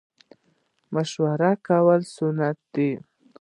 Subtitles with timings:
[0.93, 2.91] مشوره کول سنت دي